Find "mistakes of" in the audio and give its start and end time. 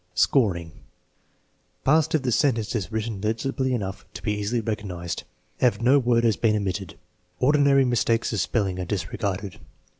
7.85-8.39